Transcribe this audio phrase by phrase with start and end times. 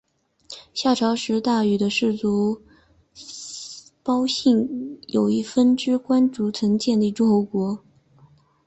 [0.73, 2.59] 夏朝时大禹的氏族
[4.03, 7.83] 姒姓有一分支斟灌氏曾建立诸侯国。